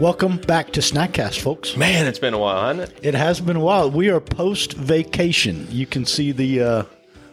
[0.00, 1.76] Welcome back to Snackcast, folks.
[1.76, 3.00] Man, it's been a while, hasn't it?
[3.08, 3.90] It has been a while.
[3.90, 5.66] We are post vacation.
[5.70, 6.82] You can see the uh,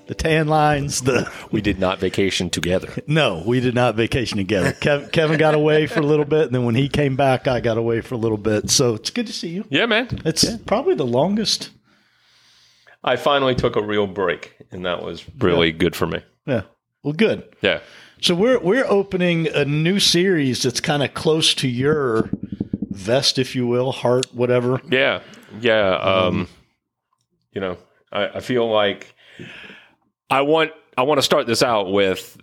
[0.08, 1.02] the tan lines.
[1.02, 2.92] The We did not vacation together.
[3.06, 4.72] no, we did not vacation together.
[4.72, 7.60] Kev, Kevin got away for a little bit, and then when he came back, I
[7.60, 8.72] got away for a little bit.
[8.72, 9.66] So it's good to see you.
[9.70, 10.08] Yeah, man.
[10.26, 11.70] It's probably the longest.
[13.04, 16.24] I finally took a real break, and that was really good for me.
[16.48, 16.64] Yeah.
[17.04, 17.44] Well, good.
[17.62, 17.82] Yeah.
[18.22, 22.32] So we're we're opening a new series that's kind of close to your
[22.96, 24.82] vest, if you will, heart, whatever.
[24.90, 25.22] Yeah.
[25.60, 25.96] Yeah.
[25.96, 26.48] Um,
[27.52, 27.78] you know,
[28.12, 29.14] I, I feel like
[30.30, 32.38] I want I want to start this out with,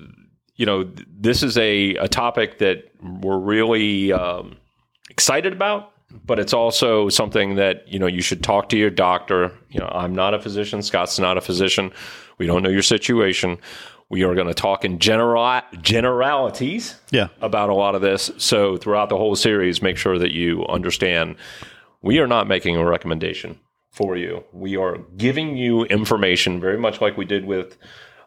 [0.56, 4.56] you know, th- this is a, a topic that we're really um,
[5.08, 5.92] excited about,
[6.24, 9.52] but it's also something that, you know, you should talk to your doctor.
[9.70, 11.92] You know, I'm not a physician, Scott's not a physician.
[12.38, 13.58] We don't know your situation.
[14.12, 17.28] We are going to talk in general generalities Yeah.
[17.40, 18.30] about a lot of this.
[18.36, 21.36] So throughout the whole series, make sure that you understand
[22.02, 23.58] we are not making a recommendation
[23.90, 24.44] for you.
[24.52, 27.78] We are giving you information, very much like we did with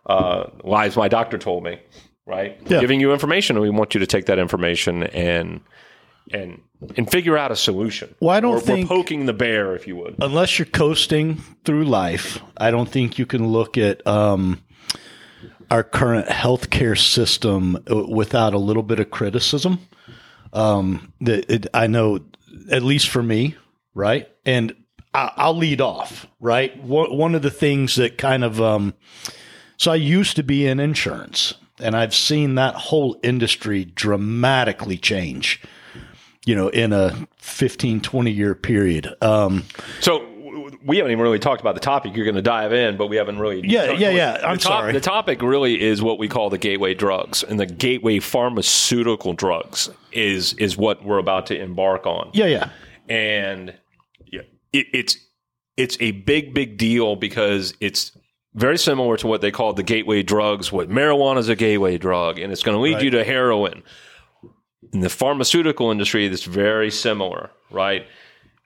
[0.08, 1.80] uh, lies my doctor told me.
[2.28, 2.80] Right, Yeah.
[2.80, 5.62] giving you information, and we want you to take that information and
[6.34, 6.62] and
[6.98, 8.16] and figure out a solution.
[8.20, 10.16] Well, I don't we're, think- we're poking the bear, if you would.
[10.20, 14.60] unless you're coasting through life, I don't think you can look at um,
[15.72, 19.80] our current healthcare system uh, without a little bit of criticism.
[20.54, 22.20] Um, that it, I know,
[22.72, 23.56] at least for me,
[23.94, 24.30] right?
[24.46, 24.74] And
[25.14, 26.82] I, I'll lead off, right?
[26.82, 28.94] One, of the things that kind of, um,
[29.78, 35.62] so I used to be in insurance, and I've seen that whole industry dramatically change.
[36.46, 39.12] You know, in a 15, 20 year period.
[39.20, 39.64] Um,
[40.00, 40.24] So
[40.86, 42.16] we haven't even really talked about the topic.
[42.16, 43.62] You're going to dive in, but we haven't really.
[43.68, 44.34] Yeah, yeah, yeah.
[44.44, 44.94] I'm top- sorry.
[44.94, 49.90] The topic really is what we call the gateway drugs, and the gateway pharmaceutical drugs
[50.12, 52.30] is is what we're about to embark on.
[52.34, 52.70] yeah, yeah.
[53.10, 53.74] and
[54.32, 54.42] yeah,
[54.74, 55.18] it, it's
[55.78, 58.12] it's a big big deal because it's
[58.54, 60.72] very similar to what they call the gateway drugs.
[60.72, 63.04] What marijuana is a gateway drug, and it's going to lead Right.
[63.06, 63.84] you to heroin.
[64.94, 68.06] In the pharmaceutical industry, it's very similar, right?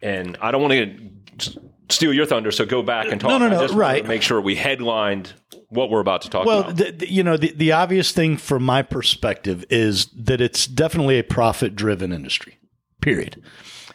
[0.02, 3.29] And I don't want to steal your thunder, so go back and talk.
[3.29, 4.05] No, no, no, just right.
[4.07, 5.33] Make sure we headlined
[5.69, 6.77] what we're about to talk Well, about.
[6.77, 11.23] the- you know, the, the obvious thing from my perspective is that it's definitely a
[11.23, 12.57] profit driven industry,
[13.01, 13.41] period.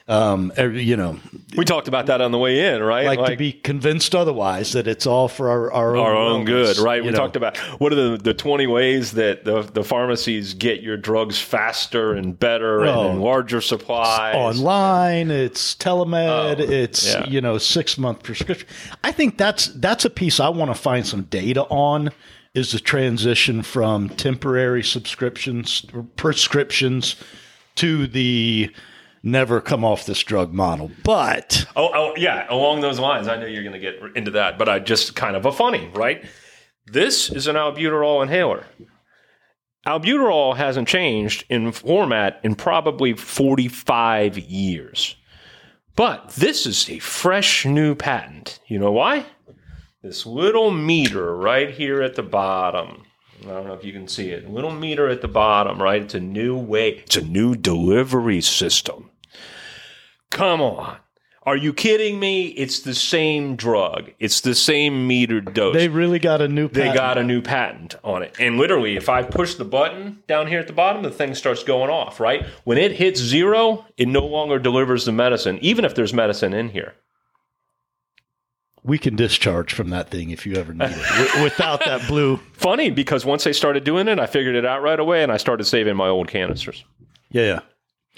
[0.06, 1.18] Um, you know,
[1.56, 3.06] we talked about that on the way in, right?
[3.18, 6.76] like, to be convinced otherwise that it's all for our, our own, our own wellness,
[6.76, 7.02] good, right?
[7.02, 7.16] We know.
[7.16, 11.40] talked about what are the, the 20 ways that the, the pharmacies get your drugs
[11.40, 13.06] faster and better Oh.
[13.08, 14.34] and in larger supplies.
[14.34, 17.26] online it's telemed it's yeah.
[17.26, 18.68] you know six month prescription
[19.04, 22.10] i think that's that's a piece i want to find some data on
[22.52, 25.86] is the transition from temporary subscriptions
[26.16, 27.16] prescriptions
[27.76, 28.70] to the
[29.24, 33.26] never come off this drug model but Oh, oh, yeah, along those lines.
[33.26, 35.90] I know you're going to get into that, but I just kind of a funny,
[35.94, 36.24] right?
[36.86, 38.66] This is an albuterol inhaler.
[39.86, 45.16] Albuterol hasn't changed in format in probably 45 years.
[45.96, 48.60] But this is a fresh new patent.
[48.66, 49.26] You know why?
[50.02, 53.04] This little meter right here at the bottom.
[53.42, 54.48] I don't know if you can see it.
[54.48, 56.02] Little meter at the bottom, right?
[56.02, 56.98] It's a new way.
[56.98, 59.10] It's a new delivery system.
[60.34, 60.98] Come on.
[61.46, 62.46] Are you kidding me?
[62.48, 64.10] It's the same drug.
[64.18, 65.74] It's the same metered dose.
[65.74, 66.96] they really got a new They patent.
[66.96, 68.34] got a new patent on it.
[68.40, 71.62] And literally, if I push the button down here at the bottom, the thing starts
[71.62, 72.46] going off, right?
[72.64, 76.70] When it hits zero, it no longer delivers the medicine, even if there's medicine in
[76.70, 76.94] here.
[78.82, 82.90] we can discharge from that thing if you ever need it without that blue Funny
[82.90, 85.64] because once they started doing it, I figured it out right away and I started
[85.64, 86.84] saving my old canisters.
[87.30, 87.60] yeah yeah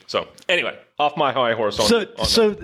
[0.06, 2.56] So, anyway, off my high horse on, so on so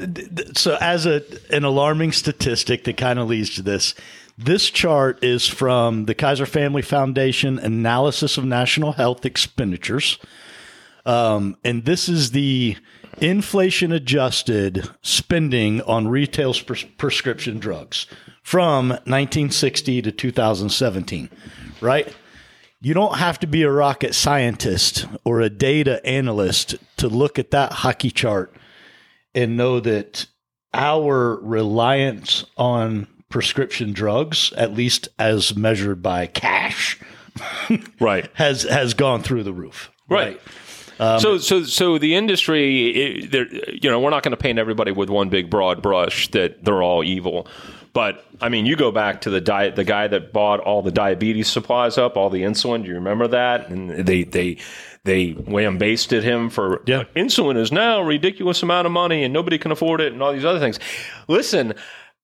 [0.55, 3.95] so as a an alarming statistic that kind of leads to this
[4.39, 10.19] this chart is from the kaiser family foundation analysis of national health expenditures.
[11.05, 12.77] Um, and this is the
[13.21, 18.07] inflation adjusted spending on retail pres- prescription drugs
[18.43, 21.29] from 1960 to 2017
[21.81, 22.15] right
[22.83, 27.53] you don't have to be a rocket scientist or a data analyst to look at
[27.53, 28.55] that hockey chart
[29.35, 30.27] and know that
[30.75, 37.01] our reliance on prescription drugs, at least as measured by cash,
[38.01, 38.29] right.
[38.35, 39.91] has has gone through the roof.
[40.09, 40.41] Right.
[40.99, 42.91] so, um, so, so the industry,
[43.33, 46.65] it, you know, we're not going to paint everybody with one big broad brush that
[46.65, 47.47] they're all evil,
[47.95, 50.91] But I mean, you go back to the diet, the guy that bought all the
[50.91, 52.83] diabetes supplies up, all the insulin.
[52.83, 53.69] Do you remember that?
[53.69, 54.59] And they they
[55.05, 57.05] they lambasted him for Yeah.
[57.17, 60.33] insulin is now a ridiculous amount of money and nobody can afford it and all
[60.33, 60.79] these other things.
[61.29, 61.75] Listen,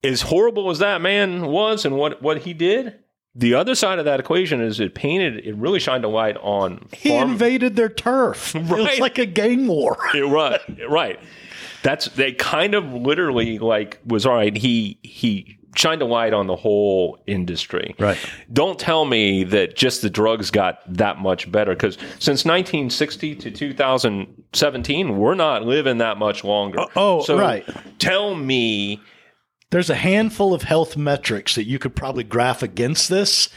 [0.05, 2.95] as horrible as that man was and what what he did.
[3.35, 6.89] The other side of that equation is it painted, it really shined a light on
[6.93, 8.55] He invaded their turf.
[8.57, 9.97] It was like a gang war.
[10.15, 11.21] Right, right.
[11.83, 14.57] That's they kind of literally like was all right.
[14.57, 17.95] He he shined a light on the whole industry.
[17.99, 18.19] Right.
[18.53, 23.51] Don't tell me that just the drugs got that much better because since 1960 to
[23.51, 26.81] 2017, we're not living that much longer.
[26.81, 27.65] Uh, oh, so right.
[27.99, 29.01] Tell me,
[29.71, 33.49] There's a handful of health metrics that you could probably graph against this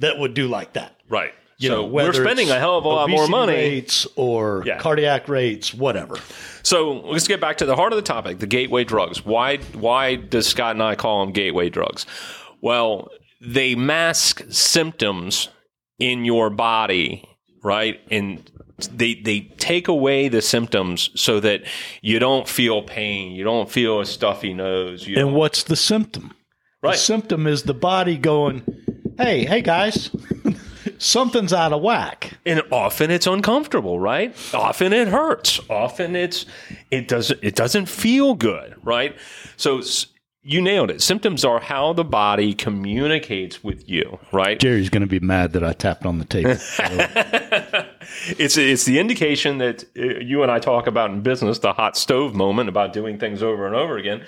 [0.00, 0.96] that would do like that.
[1.08, 1.32] right?
[1.60, 3.52] You so know, we're spending it's a hell of a lot more money.
[3.52, 4.78] rates or Yeah.
[4.78, 6.16] cardiac rates, whatever.
[6.62, 9.24] So let's get back to the heart of the topic: the gateway drugs.
[9.26, 9.58] Why?
[9.74, 12.06] Why does Scott and I call them gateway drugs?
[12.62, 13.08] Well,
[13.42, 15.48] they mask symptoms
[15.98, 17.28] in your body,
[17.62, 18.00] right?
[18.10, 18.50] And
[18.90, 21.62] they they take away the symptoms so that
[22.00, 25.06] you don't feel pain, you don't feel a stuffy nose.
[25.06, 26.32] You And what's the symptom?
[26.82, 26.92] right?
[26.92, 28.62] The symptom is the body going,
[29.18, 30.10] "Hey, hey guys,
[31.00, 34.36] something's out of whack." and often it's uncomfortable right?
[34.54, 35.60] Often it hurts.
[35.68, 36.46] Often it's
[36.90, 39.16] it doesn't it doesn't feel good right?
[39.56, 39.80] So
[40.42, 41.02] you nailed it.
[41.02, 44.58] Symptoms are how the body communicates with you right?
[44.58, 46.50] Jerry's going to be mad that I tapped on the table.
[48.38, 51.96] it's it's the indication that uh, you and I talk about in business the hot
[51.96, 54.24] stove moment about doing things over and over again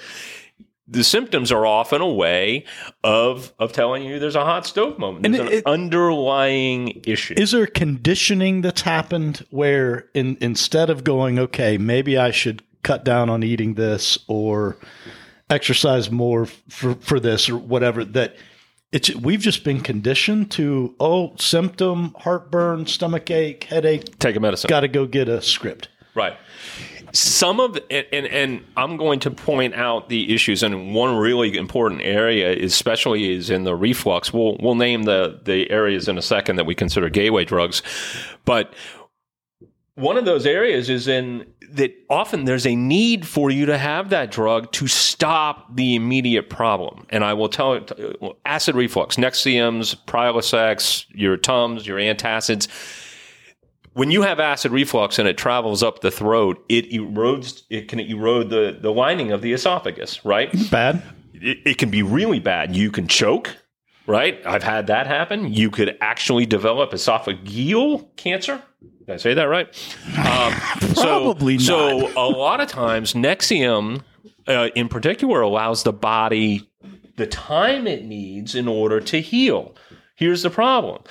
[0.88, 2.64] the symptoms are often a way
[3.04, 7.52] of of telling you there's a hot stove moment And it- an underlying issue Is
[7.52, 13.30] there conditioning that's happened where in, instead of going, okay, maybe I should cut down
[13.30, 14.76] on eating this or
[15.48, 18.34] exercise more for, for this or whatever, that
[18.90, 24.68] it's we've just been conditioned to, oh, symptom, heartburn, stomach ache, headache, take a medicine
[24.68, 25.88] got to go get a script.
[26.14, 26.36] Right.
[27.12, 31.56] Some of and, and and I'm going to point out the issues, and one really
[31.56, 34.32] important area, especially, is in the reflux.
[34.32, 37.82] We'll we'll name the the areas in a second that we consider gateway drugs,
[38.44, 38.72] but
[39.94, 44.10] one of those areas is in that often there's a need for you to have
[44.10, 47.06] that drug to stop the immediate problem.
[47.10, 52.68] And I will tell it uh, acid reflux, Nexiums, Prilosec, your Tums, your antacids
[53.94, 57.62] when you have acid reflux and it travels up the throat, it erodes.
[57.70, 60.24] It can erode the the lining of the esophagus.
[60.24, 60.50] Right.
[60.70, 61.02] Bad.
[61.34, 62.74] It, it can be really bad.
[62.74, 63.56] You can choke.
[64.06, 64.40] Right.
[64.44, 65.52] I've had that happen.
[65.52, 68.60] You could actually develop esophageal cancer.
[69.06, 69.66] Did I say that right?
[70.18, 70.52] Um,
[70.94, 72.12] Probably so, not.
[72.12, 74.02] So a lot of times, Nexium,
[74.46, 76.68] uh, in particular, allows the body
[77.16, 79.74] the time it needs in order to heal.
[80.16, 81.02] Here's the problem.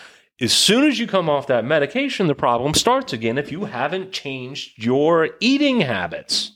[0.41, 4.11] As soon as you come off that medication, the problem starts again if you haven't
[4.11, 6.53] changed your eating habits.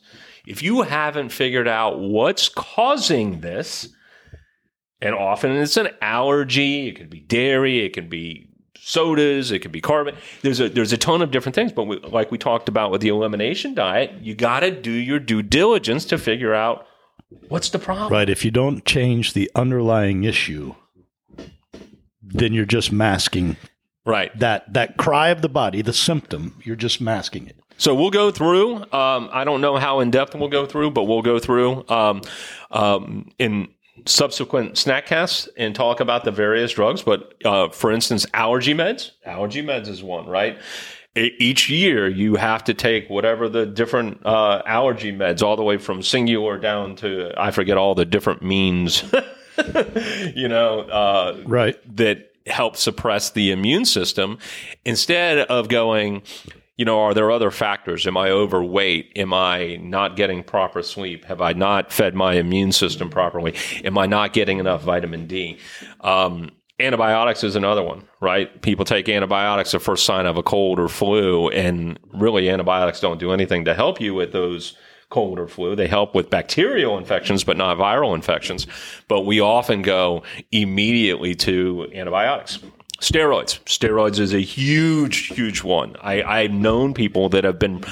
[0.48, 3.90] If you haven't figured out what's causing this,
[5.02, 9.72] and often it's an allergy, it could be dairy, it could be sodas, it could
[9.72, 10.16] be carbon.
[10.42, 13.02] There's a there's a ton of different things, but we, like we talked about with
[13.02, 16.88] the elimination diet, you got to do your due diligence to figure out
[17.50, 18.12] what's the problem.
[18.12, 18.30] Right.
[18.30, 20.74] If you don't change the underlying issue,
[22.24, 23.58] then you're just masking
[24.06, 24.38] Right.
[24.40, 26.60] that that cry of the body, the symptom.
[26.63, 27.56] You're just masking it.
[27.78, 28.75] So we'll go through.
[28.94, 32.22] Um, I don't know how in depth we'll go through, but we'll go through um,
[32.72, 33.68] um, in
[34.06, 37.01] subsequent snack casts and talk about the various drugs.
[37.01, 39.12] But uh, for instance, allergy meds.
[39.25, 40.58] Allergy meds is one, right?
[41.18, 45.77] Each year, you have to take whatever the different uh, allergy meds, all the way
[45.77, 49.01] from Singulair down to I forget all the different means.
[50.36, 51.77] you know, uh, Right.
[51.96, 54.38] that help suppress the immune system
[54.86, 56.22] instead of going,
[56.78, 58.06] you know, are there other factors?
[58.06, 59.12] Am I overweight?
[59.16, 61.25] Am I not getting proper sleep?
[61.25, 63.56] Have I not fed my immune system properly?
[63.84, 65.58] Am I not getting enough vitamin D?
[66.02, 68.62] Um, antibiotics is another one, right?
[68.62, 73.20] People take antibiotics the first sign of a cold or flu, and really antibiotics don't
[73.20, 74.75] do anything to help you with those
[75.10, 75.76] cold or flu.
[75.76, 78.68] They help with bacterial infections, but not viral infections.
[79.08, 82.60] But we often go immediately to antibiotics.
[83.02, 83.60] Steroids.
[83.66, 85.98] Steroids is a huge, huge one.
[86.02, 87.84] I, I've known people that have been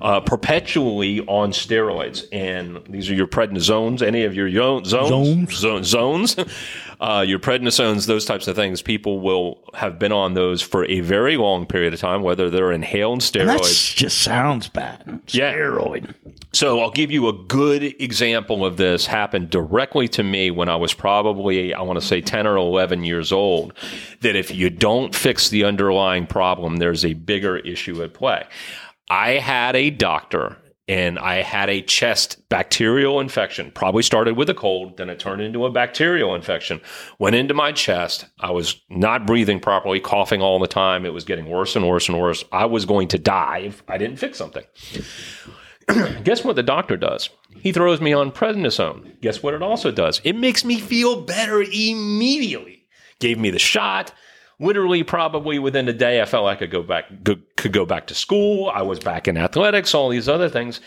[0.00, 5.56] uh, perpetually on steroids, and these are your prednisones, any of your yo- zones, Zones.
[5.56, 6.36] zo- zones,
[7.00, 8.82] uh, your prednisones, those types of things.
[8.82, 12.70] People will have been on those for a very long period of time, whether they're
[12.72, 13.92] inhaled steroids.
[13.92, 15.20] that just sounds bad.
[15.28, 15.54] Yeah.
[15.54, 16.14] Steroid.
[16.54, 20.76] So I'll give you a good example of this happened directly to me when I
[20.76, 23.72] was probably, I want to say 10 or 11 years old,
[24.20, 28.44] that if you don't fix the underlying problem, there's a bigger issue at play.
[29.08, 33.70] I had a doctor and I had a chest bacterial infection.
[33.70, 36.82] Probably started with a cold, then it turned into a bacterial infection.
[37.18, 38.26] Went into my chest.
[38.40, 41.06] I was not breathing properly, coughing all the time.
[41.06, 42.44] It was getting worse and worse and worse.
[42.52, 44.64] I was going to die if I didn't fix something.
[46.24, 47.30] Guess what the doctor does?
[47.60, 49.20] He throws me on prednisone.
[49.20, 50.20] Guess what it also does?
[50.24, 52.86] It makes me feel better immediately.
[53.20, 54.12] Gave me the shot.
[54.58, 57.06] Literally, probably within a day, I felt like I could go back,
[57.56, 58.70] could go back to school.
[58.72, 60.80] I was back in athletics, all these other things.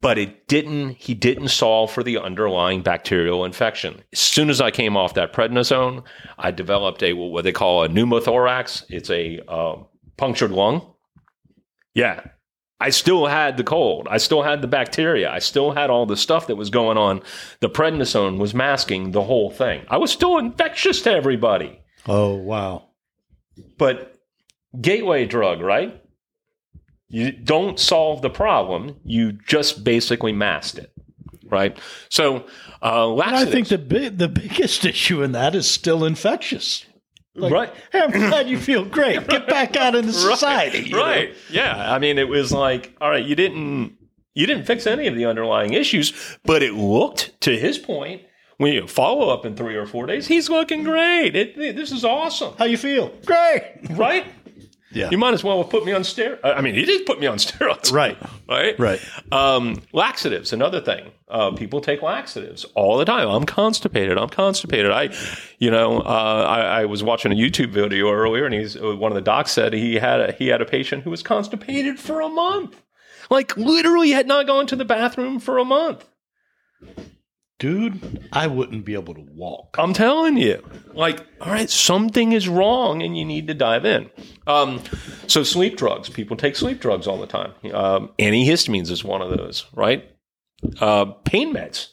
[0.00, 0.96] But it didn't.
[0.98, 4.02] He didn't solve for the underlying bacterial infection.
[4.12, 6.04] As soon as I came off that prednisone,
[6.38, 8.84] I developed a what they call a pneumothorax.
[8.88, 9.76] It's a uh,
[10.16, 10.94] punctured lung.
[11.94, 12.26] Yeah,
[12.78, 14.06] I still had the cold.
[14.10, 15.30] I still had the bacteria.
[15.30, 17.22] I still had all the stuff that was going on.
[17.60, 19.86] The prednisone was masking the whole thing.
[19.88, 21.80] I was still infectious to everybody.
[22.06, 22.88] Oh, wow.
[23.78, 24.14] But
[24.78, 26.02] gateway drug, right?
[27.08, 28.96] You don't solve the problem.
[29.04, 30.92] You just basically masked it,
[31.48, 31.78] right?
[32.10, 32.46] So,
[32.82, 36.84] uh, I think the big, the biggest issue in that is still infectious.
[37.36, 37.74] Like, right.
[37.92, 39.26] Hey, I'm glad you feel great.
[39.28, 40.92] Get back out into society.
[40.92, 41.00] Right.
[41.28, 41.34] right.
[41.50, 41.92] Yeah.
[41.92, 43.96] I mean, it was like, all right, you didn't
[44.34, 46.12] you didn't fix any of the underlying issues,
[46.44, 48.22] but it looked to his point
[48.58, 51.36] when you follow up in three or four days, he's looking great.
[51.36, 52.54] It, it, this is awesome.
[52.58, 53.12] How you feel?
[53.24, 53.62] Great.
[53.90, 54.26] Right.
[54.96, 55.10] Yeah.
[55.10, 56.40] You might as well have put me on steroids.
[56.42, 57.92] I mean, he did put me on steroids.
[57.92, 58.16] Right.
[58.48, 58.78] Right.
[58.78, 59.00] Right.
[59.30, 61.10] Um, laxatives, another thing.
[61.28, 63.28] Uh, people take laxatives all the time.
[63.28, 64.16] I'm constipated.
[64.16, 64.90] I'm constipated.
[64.90, 65.14] I,
[65.58, 69.10] you know, uh, I, I, was watching a YouTube video earlier, and he's uh, one
[69.10, 72.20] of the docs said he had a, he had a patient who was constipated for
[72.20, 72.80] a month,
[73.28, 76.06] like literally had not gone to the bathroom for a month
[77.58, 79.76] dude, I wouldn't be able to walk.
[79.78, 80.62] I'm telling you.
[80.92, 84.10] Like, all right, something is wrong and you need to dive in.
[84.46, 84.82] Um,
[85.26, 86.08] so, sleep drugs.
[86.08, 87.52] People take sleep drugs all the time.
[87.72, 90.10] Um, antihistamines is one of those, right?
[90.80, 91.88] Uh, pain meds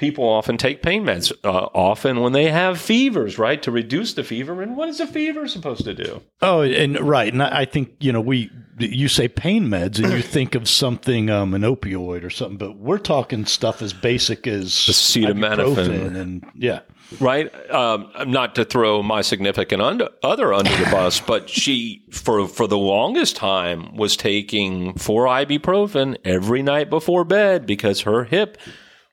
[0.00, 4.24] people often take pain meds, uh, often when they have fevers, right, to reduce the
[4.24, 4.62] fever.
[4.62, 6.22] And what is a fever supposed to do?
[6.40, 10.22] Oh, and right, and I think you know we you say pain meds and you
[10.22, 14.70] think of something um, an opioid or something, but we're talking stuff as basic as
[14.70, 16.80] acetaminophen and yeah.
[17.18, 22.46] Right, um, not to throw my significant under, other under the bus, but she for
[22.46, 28.56] for the longest time was taking four ibuprofen every night before bed because her hip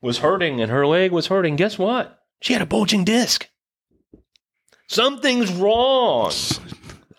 [0.01, 2.19] was hurting and her leg was hurting, guess what?
[2.41, 3.49] She had a bulging disc.
[4.87, 6.31] Something's wrong.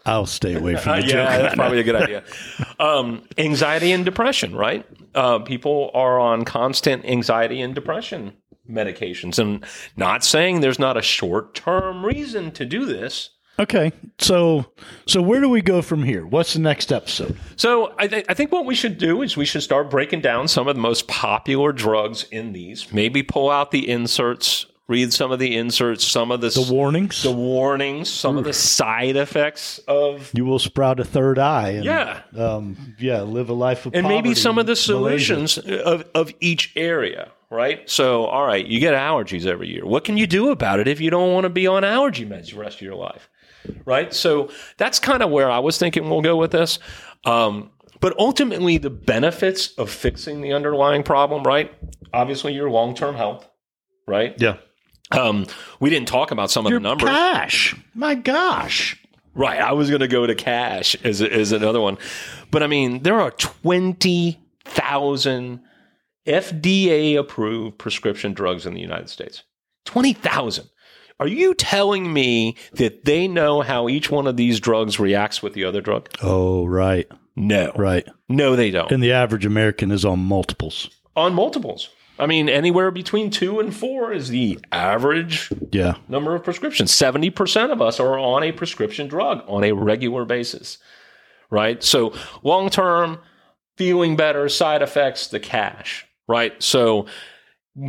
[0.06, 1.10] I'll stay away from the uh, joke.
[1.12, 2.24] Yeah, that's probably a good idea.
[2.80, 4.86] Um, anxiety and depression, right?
[5.12, 8.34] Uh, people are on constant anxiety and depression
[8.70, 9.36] medications.
[9.36, 9.64] And
[9.96, 13.30] not saying there's not a short term reason to do this,
[13.60, 14.66] Okay, so
[15.06, 16.24] so where do we go from here?
[16.24, 17.36] What's the next episode?
[17.56, 20.46] So I, th- I think what we should do is we should start breaking down
[20.46, 22.92] some of the most popular drugs in these.
[22.92, 27.24] Maybe pull out the inserts, read some of the inserts, some of the the warnings,
[27.24, 28.40] the warnings, some Oof.
[28.40, 31.70] of the side effects of you will sprout a third eye.
[31.70, 36.04] And, yeah, um, yeah, live a life of and maybe some of the solutions of
[36.14, 37.88] of each area right?
[37.88, 39.86] So, all right, you get allergies every year.
[39.86, 42.52] What can you do about it if you don't want to be on allergy meds
[42.52, 43.28] the rest of your life?
[43.84, 44.14] right?
[44.14, 46.80] So that's kind of where I was thinking we'll go with this.
[47.24, 51.72] Um, but ultimately, the benefits of fixing the underlying problem, right?
[52.12, 53.48] Obviously, your long term health,
[54.06, 54.36] right?
[54.38, 54.58] Yeah.
[55.10, 55.46] Um,
[55.80, 57.08] we didn't talk about some of your the numbers.
[57.08, 57.74] Cash.
[57.94, 59.02] My gosh.
[59.34, 59.60] Right.
[59.60, 61.96] I was going to go to cash as, as another one.
[62.50, 65.60] But I mean, there are 20,000
[66.26, 69.44] FDA approved prescription drugs in the United States.
[69.84, 70.68] 20,000.
[71.20, 75.54] Are you telling me that they know how each one of these drugs reacts with
[75.54, 76.08] the other drug?
[76.22, 77.10] Oh, right.
[77.34, 77.72] No.
[77.76, 78.06] Right.
[78.28, 78.92] No, they don't.
[78.92, 80.90] And the average American is on multiples.
[81.16, 81.88] On multiples.
[82.18, 85.94] I mean, anywhere between two and four is the average yeah.
[86.08, 86.90] number of prescriptions.
[86.90, 90.78] 70% of us are on a prescription drug on a regular basis,
[91.48, 91.82] right?
[91.82, 93.18] So, long term,
[93.76, 96.60] feeling better, side effects, the cash, right?
[96.62, 97.06] So,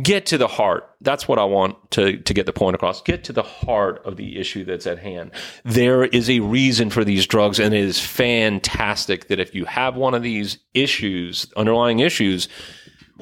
[0.02, 0.88] get to the heart.
[1.00, 3.02] That's what I want to, to get the point across.
[3.02, 5.32] Get to the heart of the issue that's at hand.
[5.64, 9.96] There is a reason for these drugs, and it is fantastic that if you have
[9.96, 12.48] one of these issues, underlying issues,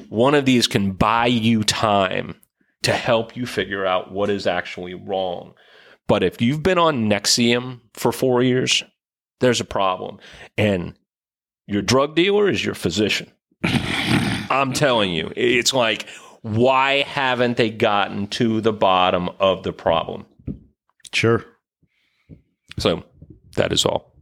[0.09, 2.39] one of these can buy you time
[2.83, 5.53] to help you figure out what is actually wrong.
[6.07, 8.83] But if you've been on Nexium for four years,
[9.39, 10.19] there's a problem.
[10.57, 10.95] And
[11.67, 13.31] your drug dealer is your physician.
[14.49, 16.07] I'm telling you, it's like,
[16.41, 20.25] why haven't they gotten to the bottom of the problem?
[21.13, 21.45] Sure.
[22.77, 23.03] So
[23.55, 24.13] that is all.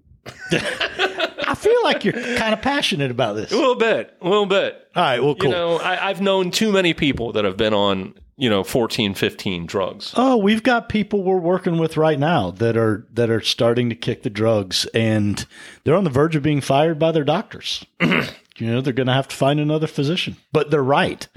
[0.51, 3.51] I feel like you're kind of passionate about this.
[3.51, 4.75] A little bit, a little bit.
[4.95, 5.49] All right, well, cool.
[5.49, 9.13] You know, I, I've known too many people that have been on, you know, 14,
[9.13, 10.13] 15 drugs.
[10.17, 13.95] Oh, we've got people we're working with right now that are that are starting to
[13.95, 15.45] kick the drugs, and
[15.83, 17.85] they're on the verge of being fired by their doctors.
[18.57, 20.37] you know, they're going to have to find another physician.
[20.51, 21.27] But they're right.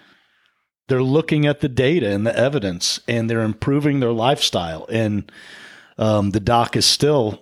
[0.89, 4.87] They're looking at the data and the evidence, and they're improving their lifestyle.
[4.91, 5.31] And
[5.99, 7.41] um, the doc is still,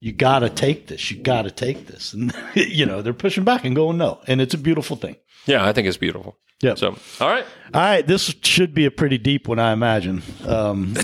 [0.00, 1.10] you got to take this.
[1.10, 2.12] You got to take this.
[2.12, 5.16] And you know, they're pushing back and going no, and it's a beautiful thing.
[5.46, 6.36] Yeah, I think it's beautiful.
[6.62, 6.74] Yeah.
[6.74, 7.44] So, all right.
[7.74, 10.22] All right, this should be a pretty deep one, I imagine.
[10.46, 10.94] Um,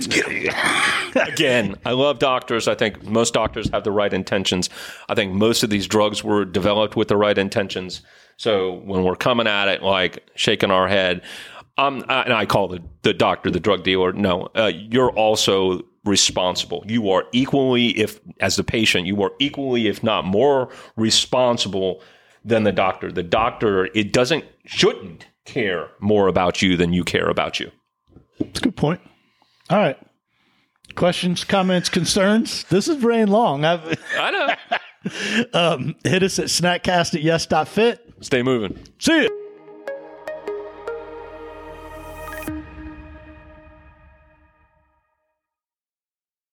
[1.14, 2.68] Again, I love doctors.
[2.68, 4.70] I think most doctors have the right intentions.
[5.08, 8.02] I think most of these drugs were developed with the right intentions.
[8.36, 11.22] So when we're coming at it, like shaking our head,
[11.78, 14.12] um, I, and I call the, the doctor the drug dealer.
[14.12, 16.84] No, uh, you're also responsible.
[16.86, 22.02] You are equally, if as the patient, you are equally, if not more, responsible
[22.44, 23.12] than the doctor.
[23.12, 27.70] The doctor, it doesn't, shouldn't care more about you than you care about you.
[28.40, 29.00] That's a good point.
[29.70, 29.98] All right.
[30.94, 32.64] Questions, comments, concerns?
[32.64, 33.64] This is ran long.
[33.64, 35.10] I've, I know.
[35.54, 38.14] um, hit us at snackcast at yes.fit.
[38.20, 38.78] Stay moving.
[38.98, 39.41] See you.